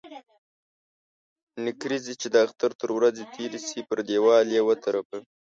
[1.65, 5.17] نکريزي چې د اختر تر ورځي تيري سي، پر ديوال يې و ترپه.